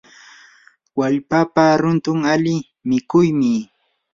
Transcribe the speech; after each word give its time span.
wallpapa 0.97 1.63
runtun 1.81 2.19
ali 2.33 2.55
mikuymi. 2.89 3.53